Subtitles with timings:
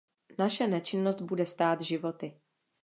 [0.39, 2.37] Naše nečinnost bude stát životy.